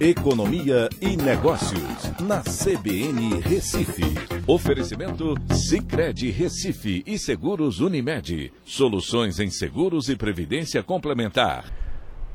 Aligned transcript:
Economia 0.00 0.88
e 0.98 1.14
Negócios, 1.14 2.10
na 2.22 2.40
CBN 2.40 3.38
Recife. 3.42 4.02
Oferecimento 4.46 5.34
Cicred 5.52 6.30
Recife 6.30 7.02
e 7.06 7.18
Seguros 7.18 7.80
Unimed. 7.80 8.50
Soluções 8.64 9.38
em 9.38 9.50
seguros 9.50 10.08
e 10.08 10.16
previdência 10.16 10.82
complementar. 10.82 11.70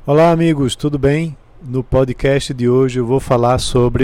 Olá, 0.06 0.30
amigos, 0.30 0.76
tudo 0.76 1.00
bem? 1.00 1.36
No 1.60 1.84
podcast 1.84 2.54
de 2.54 2.70
hoje 2.70 3.00
eu 3.00 3.06
vou 3.08 3.20
falar 3.20 3.58
sobre 3.58 4.04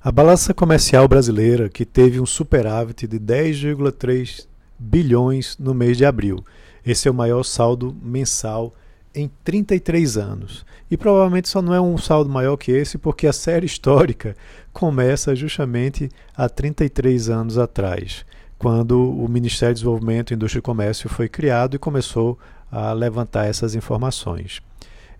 a 0.00 0.12
balança 0.12 0.54
comercial 0.54 1.08
brasileira, 1.08 1.68
que 1.68 1.84
teve 1.84 2.20
um 2.20 2.26
superávit 2.26 3.08
de 3.08 3.18
10,3 3.18 4.46
bilhões 4.78 5.58
no 5.58 5.74
mês 5.74 5.96
de 5.96 6.04
abril. 6.04 6.44
Esse 6.86 7.08
é 7.08 7.10
o 7.10 7.14
maior 7.14 7.42
saldo 7.42 7.92
mensal 8.00 8.72
em 9.14 9.30
33 9.44 10.16
anos. 10.16 10.64
E 10.90 10.96
provavelmente 10.96 11.48
só 11.48 11.62
não 11.62 11.74
é 11.74 11.80
um 11.80 11.96
saldo 11.96 12.30
maior 12.30 12.56
que 12.56 12.72
esse, 12.72 12.98
porque 12.98 13.26
a 13.26 13.32
série 13.32 13.66
histórica 13.66 14.36
começa 14.72 15.34
justamente 15.34 16.10
há 16.36 16.48
33 16.48 17.30
anos 17.30 17.58
atrás, 17.58 18.24
quando 18.58 19.10
o 19.10 19.28
Ministério 19.28 19.74
do 19.74 19.78
Desenvolvimento, 19.78 20.34
Indústria 20.34 20.60
e 20.60 20.62
Comércio 20.62 21.08
foi 21.08 21.28
criado 21.28 21.76
e 21.76 21.78
começou 21.78 22.38
a 22.70 22.92
levantar 22.92 23.46
essas 23.46 23.74
informações. 23.74 24.60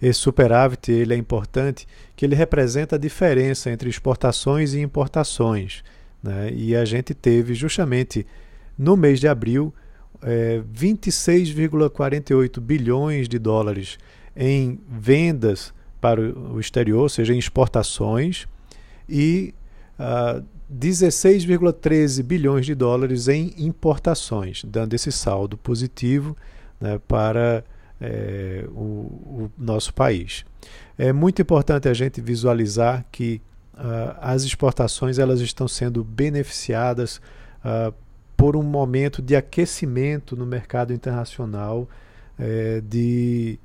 Esse 0.00 0.18
superávit 0.18 0.90
ele 0.90 1.14
é 1.14 1.16
importante 1.16 1.86
que 2.16 2.24
ele 2.24 2.34
representa 2.34 2.96
a 2.96 2.98
diferença 2.98 3.70
entre 3.70 3.88
exportações 3.88 4.74
e 4.74 4.80
importações. 4.80 5.84
Né? 6.22 6.50
E 6.52 6.74
a 6.74 6.84
gente 6.84 7.14
teve 7.14 7.54
justamente 7.54 8.26
no 8.76 8.96
mês 8.96 9.20
de 9.20 9.28
abril 9.28 9.72
é, 10.22 10.62
26,48 10.74 12.60
bilhões 12.60 13.28
de 13.28 13.38
dólares 13.38 13.98
em 14.36 14.78
vendas 14.88 15.72
para 16.00 16.20
o 16.20 16.58
exterior, 16.58 17.02
ou 17.02 17.08
seja, 17.08 17.32
em 17.34 17.38
exportações, 17.38 18.46
e 19.08 19.54
uh, 19.98 20.02
ah, 20.02 20.42
16,13 20.72 22.22
bilhões 22.22 22.66
de 22.66 22.74
dólares 22.74 23.28
em 23.28 23.52
importações, 23.58 24.64
dando 24.64 24.94
esse 24.94 25.12
saldo 25.12 25.56
positivo 25.58 26.36
né, 26.80 26.98
para 27.06 27.62
é, 28.00 28.64
o, 28.70 28.80
o, 28.80 29.50
nosso 29.56 29.92
país. 29.94 30.44
É 30.98 31.12
muito 31.12 31.42
importante 31.42 31.88
a 31.88 31.94
gente 31.94 32.20
visualizar 32.20 33.04
que 33.12 33.40
uh, 33.74 34.16
as 34.20 34.42
exportações 34.42 35.18
elas 35.18 35.40
estão 35.40 35.68
sendo 35.68 36.02
beneficiadas 36.02 37.20
uh, 37.64 37.94
por 38.42 38.56
um 38.56 38.62
momento 38.64 39.22
de 39.22 39.36
aquecimento 39.36 40.34
no 40.34 40.44
mercado 40.44 40.92
internacional 40.92 41.88
é, 42.36 42.82
de 42.84 43.56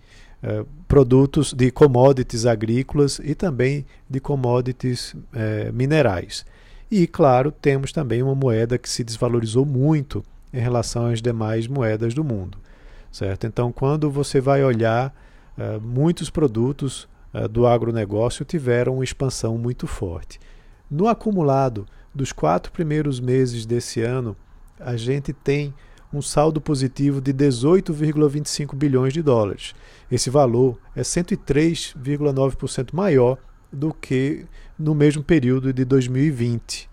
é, 0.44 0.64
produtos, 0.88 1.52
de 1.52 1.72
commodities 1.72 2.45
agrícolas 2.45 3.19
e 3.23 3.34
também 3.34 3.88
de 4.08 4.19
commodities 4.19 5.16
é, 5.34 5.72
minerais. 5.72 6.45
E, 6.92 7.08
claro, 7.08 7.52
temos 7.52 7.92
também 7.92 8.22
uma 8.22 8.36
moeda 8.36 8.78
que 8.78 8.88
se 8.88 9.03
desvalorizou 9.03 9.66
muito 9.66 10.23
em 10.53 10.59
relação 10.59 11.08
às 11.08 11.23
demais 11.23 11.66
moedas 11.67 12.14
do 12.14 12.23
mundo. 12.23 12.59
Certo? 13.12 13.47
Então, 13.47 13.72
quando 13.72 14.12
você 14.12 14.39
vai 14.39 14.64
olhar, 14.64 15.12
muitos 15.81 16.30
produtos 16.30 17.09
do 17.50 17.66
agronegócio 17.66 18.45
tiveram 18.45 18.94
uma 18.94 19.03
expansão 19.03 19.58
muito 19.58 19.88
forte. 19.88 20.39
No 20.89 21.08
acumulado 21.08 21.88
dos 22.14 22.31
quatro 22.31 22.72
primeiros 22.72 23.19
meses 23.19 23.66
desse 23.66 24.02
ano, 24.02 24.38
a 24.80 24.95
gente 24.95 25.33
tem 25.33 25.73
um 26.14 26.22
saldo 26.22 26.61
positivo 26.61 27.20
de 27.20 27.33
18,25 27.33 28.75
bilhões 28.75 29.14
de 29.14 29.22
dólares. 29.22 29.75
Esse 30.09 30.30
valor 30.30 30.80
é 30.95 31.02
103,9% 31.02 32.94
maior 32.94 33.38
do 33.72 33.94
que 33.94 34.45
no 34.80 34.95
mesmo 34.95 35.23
período 35.23 35.73
de 35.73 35.84
2020, 35.84 36.89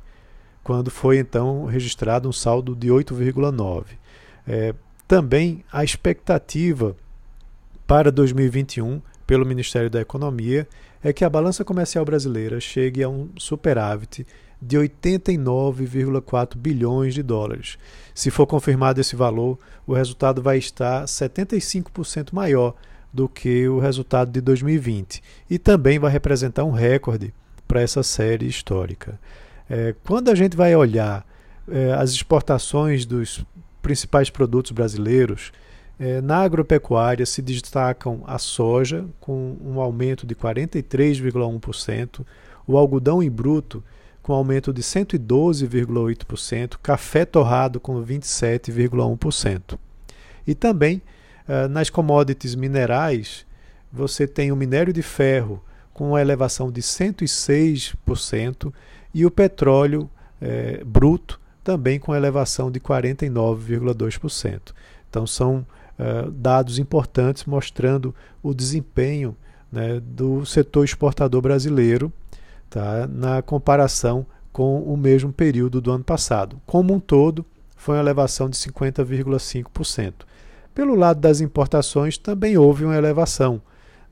quando 0.63 0.91
foi 0.91 1.19
então 1.19 1.65
registrado 1.67 2.29
um 2.29 2.33
saldo 2.33 2.75
de 2.75 2.89
8,9. 2.89 3.85
É, 4.47 4.75
também 5.07 5.65
a 5.73 5.85
expectativa 5.85 6.97
para 7.87 8.11
2021 8.11 9.01
pelo 9.27 9.47
Ministério 9.47 9.91
da 9.91 10.01
Economia 10.01 10.69
é 11.03 11.13
que 11.13 11.25
a 11.25 11.31
balança 11.31 11.65
comercial 11.65 12.05
brasileira 12.05 12.61
chegue 12.61 13.03
a 13.03 13.09
um 13.09 13.29
superávit 13.37 14.27
de 14.61 14.79
89,4 14.79 16.57
bilhões 16.57 17.15
de 17.15 17.23
dólares. 17.23 17.77
Se 18.15 18.31
for 18.31 18.47
confirmado 18.47 19.01
esse 19.01 19.15
valor, 19.15 19.59
o 19.87 19.93
resultado 19.93 20.41
vai 20.41 20.57
estar 20.57 21.05
75% 21.05 22.33
maior 22.33 22.75
do 23.13 23.29
que 23.29 23.69
o 23.69 23.79
resultado 23.79 24.31
de 24.31 24.41
2020 24.41 25.23
e 25.49 25.59
também 25.59 25.99
vai 25.99 26.11
representar 26.11 26.65
um 26.65 26.73
recorde 26.73 27.33
para 27.69 27.81
essa 27.81 28.03
série 28.03 28.47
histórica. 28.47 29.21
É, 29.69 29.95
quando 30.05 30.31
a 30.31 30.35
gente 30.35 30.57
vai 30.57 30.75
olhar 30.75 31.27
é, 31.69 31.93
as 31.93 32.11
exportações 32.11 33.07
dos 33.07 33.45
principais 33.83 34.31
produtos 34.31 34.73
brasileiros, 34.73 35.53
é, 35.99 36.21
na 36.21 36.39
agropecuária 36.39 37.25
se 37.25 37.41
destacam 37.41 38.23
a 38.27 38.39
soja, 38.39 39.05
com 39.21 39.57
um 39.65 39.81
aumento 39.81 40.27
de 40.27 40.35
43,1%, 40.35 42.25
o 42.67 42.77
algodão 42.77 43.23
em 43.23 43.31
bruto, 43.31 43.83
com 44.23 44.33
aumento 44.33 44.73
de 44.73 44.83
112,8%, 44.83 46.79
café 46.83 47.25
torrado 47.25 47.79
com 47.79 48.03
27,1%. 48.03 49.79
E 50.47 50.55
também 50.55 51.03
uh, 51.47 51.69
nas 51.69 51.91
commodities 51.91 52.55
minerais, 52.55 53.47
você 53.93 54.27
tem 54.27 54.51
o 54.51 54.57
minério 54.57 54.93
de 54.93 55.03
ferro 55.03 55.63
com 55.93 56.09
uma 56.09 56.21
elevação 56.21 56.73
de 56.73 56.81
106% 56.81 58.73
e 59.13 59.25
o 59.25 59.31
petróleo 59.31 60.11
eh, 60.43 60.83
bruto 60.85 61.41
também 61.63 62.01
com 62.01 62.13
elevação 62.13 62.71
de 62.71 62.81
49,2%. 62.81 64.73
Então 65.09 65.25
são 65.25 65.65
uh, 65.99 66.31
dados 66.31 66.79
importantes 66.79 67.45
mostrando 67.45 68.15
o 68.43 68.55
desempenho 68.55 69.37
né, 69.71 70.01
do 70.01 70.45
setor 70.47 70.85
exportador 70.85 71.43
brasileiro 71.43 72.13
tá? 72.71 73.07
na 73.07 73.43
comparação 73.43 74.27
com 74.53 74.83
o 74.83 74.97
mesmo 74.97 75.33
período 75.33 75.81
do 75.81 75.91
ano 75.91 76.05
passado. 76.05 76.61
Como 76.65 76.95
um 76.95 77.01
todo, 77.01 77.45
foi 77.77 77.97
uma 77.97 78.03
elevação 78.03 78.49
de 78.49 78.57
50,5%. 78.57 80.13
Pelo 80.75 80.95
lado 80.95 81.21
das 81.21 81.41
importações, 81.41 82.17
também 82.17 82.57
houve 82.57 82.85
uma 82.85 82.97
elevação, 82.97 83.61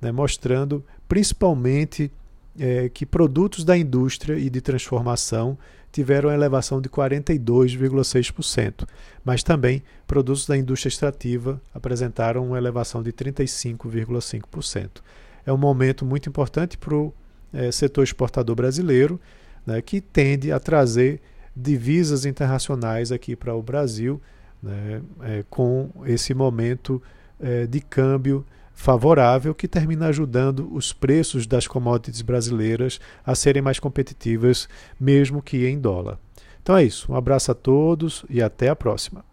né? 0.01 0.11
mostrando 0.11 0.85
principalmente 1.09 2.11
é, 2.59 2.89
que 2.89 3.07
produtos 3.07 3.65
da 3.65 3.77
indústria 3.77 4.39
e 4.39 4.51
de 4.51 4.61
transformação 4.61 5.59
tiveram 5.91 6.31
elevação 6.33 6.81
de 6.81 6.89
42,6%, 6.89 8.87
mas 9.25 9.43
também 9.43 9.83
produtos 10.07 10.47
da 10.47 10.57
indústria 10.57 10.89
extrativa 10.89 11.61
apresentaram 11.75 12.47
uma 12.47 12.57
elevação 12.57 13.03
de 13.03 13.13
35,5%. 13.13 15.03
É 15.45 15.53
um 15.53 15.59
momento 15.59 16.05
muito 16.05 16.29
importante 16.29 16.79
para 16.79 16.95
o 16.95 17.13
é, 17.53 17.71
setor 17.71 18.05
exportador 18.05 18.57
brasileiro, 18.57 19.21
né, 19.67 19.83
que 19.83 20.01
tende 20.01 20.51
a 20.51 20.59
trazer 20.59 21.21
divisas 21.55 22.25
internacionais 22.25 23.13
aqui 23.13 23.37
para 23.37 23.55
o 23.55 23.63
Brasil, 23.63 24.21
né, 24.63 25.03
é, 25.23 25.45
com 25.51 25.91
esse 26.07 26.33
momento 26.33 27.03
é, 27.39 27.67
de 27.67 27.81
câmbio 27.81 28.47
favorável 28.75 29.55
que 29.55 29.69
termina 29.69 30.07
ajudando 30.07 30.73
os 30.75 30.93
preços 30.93 31.47
das 31.47 31.67
commodities 31.67 32.23
brasileiras 32.23 33.01
a 33.25 33.35
serem 33.35 33.63
mais 33.63 33.79
competitivas, 33.79 34.69
mesmo 34.99 35.43
que 35.43 35.67
em 35.67 35.79
dólar. 35.79 36.19
Então 36.63 36.77
é 36.77 36.85
isso. 36.85 37.11
Um 37.13 37.17
abraço 37.17 37.51
a 37.51 37.55
todos 37.55 38.25
e 38.31 38.43
até 38.43 38.69
a 38.69 38.77
próxima. 38.77 39.25